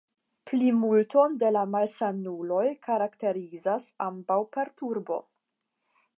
Plimulton 0.51 1.35
de 1.43 1.51
la 1.57 1.63
malsanuloj 1.75 2.65
karakterizas 2.89 3.87
ambaŭ 4.09 4.41
perturbo. 4.59 5.23